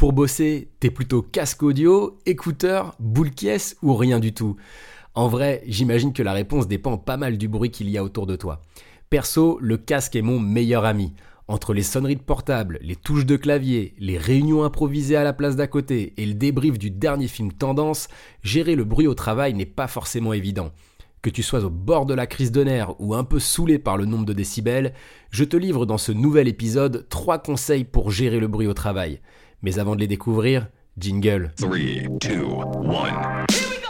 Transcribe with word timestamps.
Pour 0.00 0.14
bosser, 0.14 0.70
t'es 0.80 0.88
plutôt 0.88 1.20
casque 1.20 1.62
audio, 1.62 2.18
écouteur, 2.24 2.94
boule 3.00 3.32
caisse 3.32 3.76
ou 3.82 3.94
rien 3.94 4.18
du 4.18 4.32
tout 4.32 4.56
En 5.14 5.28
vrai, 5.28 5.62
j'imagine 5.66 6.14
que 6.14 6.22
la 6.22 6.32
réponse 6.32 6.66
dépend 6.66 6.96
pas 6.96 7.18
mal 7.18 7.36
du 7.36 7.48
bruit 7.48 7.70
qu'il 7.70 7.90
y 7.90 7.98
a 7.98 8.02
autour 8.02 8.26
de 8.26 8.34
toi. 8.34 8.62
Perso, 9.10 9.58
le 9.60 9.76
casque 9.76 10.16
est 10.16 10.22
mon 10.22 10.40
meilleur 10.40 10.86
ami. 10.86 11.12
Entre 11.48 11.74
les 11.74 11.82
sonneries 11.82 12.16
de 12.16 12.22
portable, 12.22 12.78
les 12.80 12.96
touches 12.96 13.26
de 13.26 13.36
clavier, 13.36 13.92
les 13.98 14.16
réunions 14.16 14.64
improvisées 14.64 15.16
à 15.16 15.22
la 15.22 15.34
place 15.34 15.54
d'à 15.54 15.66
côté 15.66 16.14
et 16.16 16.24
le 16.24 16.32
débrief 16.32 16.78
du 16.78 16.90
dernier 16.90 17.28
film 17.28 17.52
tendance, 17.52 18.08
gérer 18.42 18.76
le 18.76 18.84
bruit 18.84 19.06
au 19.06 19.14
travail 19.14 19.52
n'est 19.52 19.66
pas 19.66 19.86
forcément 19.86 20.32
évident. 20.32 20.70
Que 21.20 21.28
tu 21.28 21.42
sois 21.42 21.66
au 21.66 21.68
bord 21.68 22.06
de 22.06 22.14
la 22.14 22.26
crise 22.26 22.52
de 22.52 22.64
nerfs 22.64 22.98
ou 23.00 23.14
un 23.14 23.24
peu 23.24 23.38
saoulé 23.38 23.78
par 23.78 23.98
le 23.98 24.06
nombre 24.06 24.24
de 24.24 24.32
décibels, 24.32 24.94
je 25.28 25.44
te 25.44 25.58
livre 25.58 25.84
dans 25.84 25.98
ce 25.98 26.10
nouvel 26.10 26.48
épisode 26.48 27.06
trois 27.10 27.38
conseils 27.38 27.84
pour 27.84 28.10
gérer 28.10 28.40
le 28.40 28.48
bruit 28.48 28.66
au 28.66 28.72
travail. 28.72 29.20
Mais 29.62 29.78
avant 29.78 29.94
de 29.94 30.00
les 30.00 30.06
découvrir, 30.06 30.68
jingle. 30.96 31.52
3, 31.58 31.68
2, 31.68 32.44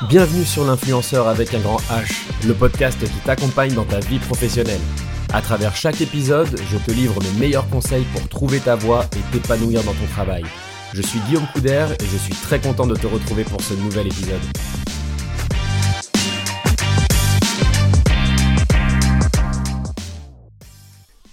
1. 0.00 0.06
Bienvenue 0.08 0.44
sur 0.44 0.64
l'influenceur 0.64 1.26
avec 1.26 1.54
un 1.54 1.58
grand 1.58 1.80
H, 1.90 2.46
le 2.46 2.54
podcast 2.54 3.00
qui 3.00 3.18
t'accompagne 3.24 3.74
dans 3.74 3.84
ta 3.84 3.98
vie 3.98 4.20
professionnelle. 4.20 4.80
À 5.32 5.42
travers 5.42 5.74
chaque 5.74 6.00
épisode, 6.00 6.56
je 6.70 6.78
te 6.78 6.92
livre 6.92 7.20
mes 7.20 7.40
meilleurs 7.40 7.68
conseils 7.68 8.04
pour 8.12 8.28
trouver 8.28 8.60
ta 8.60 8.76
voie 8.76 9.06
et 9.16 9.32
t'épanouir 9.32 9.82
dans 9.82 9.94
ton 9.94 10.06
travail. 10.12 10.44
Je 10.94 11.02
suis 11.02 11.18
Guillaume 11.26 11.48
Couder 11.52 11.86
et 11.98 12.04
je 12.04 12.16
suis 12.16 12.34
très 12.34 12.60
content 12.60 12.86
de 12.86 12.94
te 12.94 13.08
retrouver 13.08 13.42
pour 13.42 13.60
ce 13.60 13.74
nouvel 13.74 14.06
épisode. 14.06 14.40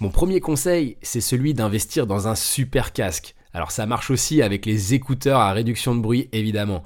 Mon 0.00 0.10
premier 0.10 0.40
conseil, 0.40 0.96
c'est 1.02 1.20
celui 1.20 1.54
d'investir 1.54 2.08
dans 2.08 2.26
un 2.26 2.34
super 2.34 2.92
casque. 2.92 3.36
Alors 3.54 3.70
ça 3.70 3.86
marche 3.86 4.10
aussi 4.10 4.42
avec 4.42 4.66
les 4.66 4.94
écouteurs 4.94 5.38
à 5.38 5.52
réduction 5.52 5.94
de 5.94 6.00
bruit 6.00 6.28
évidemment. 6.32 6.82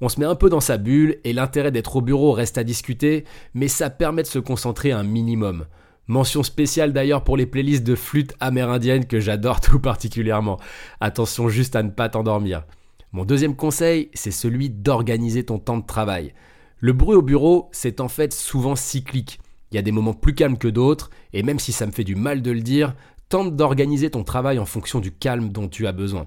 On 0.00 0.08
se 0.08 0.20
met 0.20 0.26
un 0.26 0.34
peu 0.34 0.48
dans 0.48 0.60
sa 0.60 0.78
bulle 0.78 1.18
et 1.24 1.32
l'intérêt 1.32 1.72
d'être 1.72 1.96
au 1.96 2.00
bureau 2.00 2.32
reste 2.32 2.58
à 2.58 2.64
discuter, 2.64 3.24
mais 3.54 3.68
ça 3.68 3.90
permet 3.90 4.22
de 4.22 4.28
se 4.28 4.38
concentrer 4.38 4.92
un 4.92 5.02
minimum. 5.02 5.66
Mention 6.06 6.44
spéciale 6.44 6.92
d'ailleurs 6.92 7.24
pour 7.24 7.36
les 7.36 7.46
playlists 7.46 7.84
de 7.84 7.96
flûte 7.96 8.34
amérindienne 8.38 9.06
que 9.06 9.18
j'adore 9.18 9.60
tout 9.62 9.80
particulièrement. 9.80 10.58
Attention 11.00 11.48
juste 11.48 11.74
à 11.74 11.82
ne 11.82 11.90
pas 11.90 12.08
t'endormir. 12.08 12.64
Mon 13.12 13.24
deuxième 13.24 13.56
conseil, 13.56 14.10
c'est 14.14 14.30
celui 14.30 14.70
d'organiser 14.70 15.44
ton 15.44 15.58
temps 15.58 15.78
de 15.78 15.86
travail. 15.86 16.34
Le 16.78 16.92
bruit 16.92 17.16
au 17.16 17.22
bureau, 17.22 17.68
c'est 17.72 18.00
en 18.00 18.08
fait 18.08 18.32
souvent 18.32 18.76
cyclique. 18.76 19.40
Il 19.72 19.76
y 19.76 19.78
a 19.78 19.82
des 19.82 19.92
moments 19.92 20.14
plus 20.14 20.34
calmes 20.34 20.58
que 20.58 20.68
d'autres, 20.68 21.10
et 21.32 21.42
même 21.42 21.58
si 21.58 21.72
ça 21.72 21.86
me 21.86 21.92
fait 21.92 22.04
du 22.04 22.14
mal 22.14 22.42
de 22.42 22.50
le 22.50 22.60
dire, 22.60 22.94
tente 23.28 23.56
d'organiser 23.56 24.10
ton 24.10 24.24
travail 24.24 24.58
en 24.58 24.66
fonction 24.66 25.00
du 25.00 25.12
calme 25.12 25.50
dont 25.50 25.68
tu 25.68 25.86
as 25.86 25.92
besoin. 25.92 26.26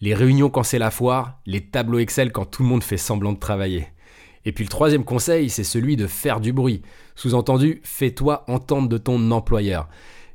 Les 0.00 0.14
réunions 0.14 0.50
quand 0.50 0.62
c'est 0.62 0.78
la 0.78 0.90
foire, 0.90 1.40
les 1.46 1.62
tableaux 1.62 1.98
Excel 1.98 2.30
quand 2.32 2.44
tout 2.44 2.62
le 2.62 2.68
monde 2.68 2.84
fait 2.84 2.96
semblant 2.96 3.32
de 3.32 3.38
travailler. 3.38 3.88
Et 4.44 4.52
puis 4.52 4.64
le 4.64 4.70
troisième 4.70 5.04
conseil, 5.04 5.50
c'est 5.50 5.64
celui 5.64 5.96
de 5.96 6.06
faire 6.06 6.40
du 6.40 6.52
bruit. 6.52 6.82
Sous-entendu, 7.16 7.80
fais-toi 7.82 8.44
entendre 8.46 8.88
de 8.88 8.98
ton 8.98 9.30
employeur. 9.32 9.88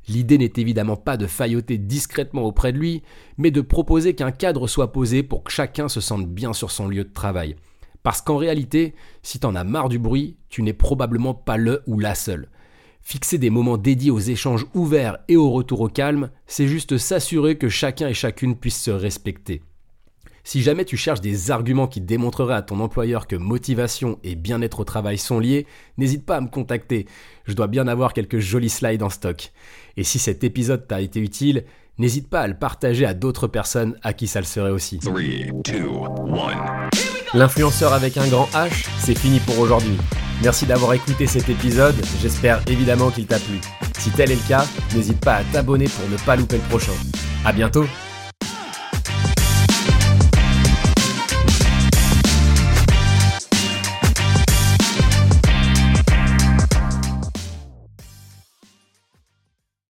L'idée 0.08 0.36
n'est 0.36 0.52
évidemment 0.56 0.96
pas 0.96 1.16
de 1.16 1.26
failloter 1.26 1.78
discrètement 1.78 2.42
auprès 2.42 2.72
de 2.72 2.78
lui, 2.78 3.02
mais 3.38 3.50
de 3.50 3.60
proposer 3.60 4.14
qu'un 4.14 4.32
cadre 4.32 4.66
soit 4.66 4.92
posé 4.92 5.22
pour 5.22 5.44
que 5.44 5.52
chacun 5.52 5.88
se 5.88 6.00
sente 6.00 6.26
bien 6.26 6.52
sur 6.52 6.70
son 6.70 6.88
lieu 6.88 7.04
de 7.04 7.12
travail. 7.12 7.56
Parce 8.02 8.20
qu'en 8.20 8.36
réalité, 8.36 8.94
si 9.22 9.38
t'en 9.38 9.54
as 9.54 9.64
marre 9.64 9.88
du 9.88 9.98
bruit, 9.98 10.36
tu 10.48 10.62
n'es 10.62 10.72
probablement 10.72 11.34
pas 11.34 11.56
le 11.56 11.82
ou 11.86 12.00
la 12.00 12.14
seule. 12.14 12.48
Fixer 13.02 13.38
des 13.38 13.50
moments 13.50 13.78
dédiés 13.78 14.10
aux 14.10 14.20
échanges 14.20 14.66
ouverts 14.74 15.18
et 15.28 15.36
au 15.36 15.50
retour 15.50 15.80
au 15.80 15.88
calme, 15.88 16.30
c'est 16.46 16.68
juste 16.68 16.98
s'assurer 16.98 17.58
que 17.58 17.68
chacun 17.68 18.08
et 18.08 18.14
chacune 18.14 18.56
puisse 18.56 18.80
se 18.80 18.90
respecter. 18.90 19.62
Si 20.44 20.62
jamais 20.62 20.84
tu 20.84 20.96
cherches 20.96 21.20
des 21.20 21.50
arguments 21.50 21.86
qui 21.86 22.00
démontreraient 22.00 22.54
à 22.54 22.62
ton 22.62 22.80
employeur 22.80 23.28
que 23.28 23.36
motivation 23.36 24.18
et 24.24 24.34
bien-être 24.34 24.80
au 24.80 24.84
travail 24.84 25.18
sont 25.18 25.38
liés, 25.38 25.66
n'hésite 25.98 26.26
pas 26.26 26.36
à 26.36 26.40
me 26.40 26.48
contacter. 26.48 27.06
Je 27.44 27.54
dois 27.54 27.68
bien 27.68 27.86
avoir 27.86 28.12
quelques 28.12 28.40
jolis 28.40 28.70
slides 28.70 29.02
en 29.02 29.10
stock. 29.10 29.52
Et 29.96 30.04
si 30.04 30.18
cet 30.18 30.42
épisode 30.42 30.88
t'a 30.88 31.00
été 31.00 31.20
utile, 31.20 31.64
n'hésite 31.98 32.28
pas 32.28 32.40
à 32.40 32.48
le 32.48 32.54
partager 32.54 33.04
à 33.04 33.14
d'autres 33.14 33.46
personnes 33.46 33.96
à 34.02 34.12
qui 34.12 34.26
ça 34.26 34.40
le 34.40 34.46
serait 34.46 34.70
aussi. 34.70 34.98
L'influenceur 37.34 37.92
avec 37.92 38.16
un 38.16 38.26
grand 38.28 38.46
H, 38.52 38.88
c'est 38.98 39.18
fini 39.18 39.38
pour 39.40 39.60
aujourd'hui. 39.60 39.96
Merci 40.42 40.66
d'avoir 40.66 40.92
écouté 40.94 41.28
cet 41.28 41.48
épisode, 41.48 41.94
j'espère 42.20 42.60
évidemment 42.66 43.10
qu'il 43.10 43.26
t'a 43.26 43.38
plu. 43.38 43.60
Si 43.98 44.10
tel 44.10 44.32
est 44.32 44.34
le 44.34 44.48
cas, 44.48 44.64
n'hésite 44.92 45.20
pas 45.20 45.36
à 45.36 45.44
t'abonner 45.44 45.86
pour 45.86 46.08
ne 46.10 46.16
pas 46.16 46.34
louper 46.34 46.56
le 46.56 46.62
prochain. 46.62 46.92
A 47.44 47.52
bientôt 47.52 47.84